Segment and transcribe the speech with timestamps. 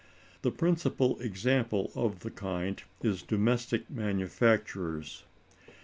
[0.41, 5.25] The principal example of the kind is domestic manufactures.